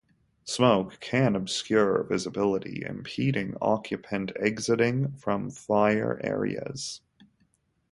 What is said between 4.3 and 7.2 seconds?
exiting from fire areas.